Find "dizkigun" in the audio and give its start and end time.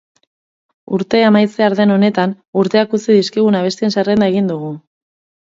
3.19-3.59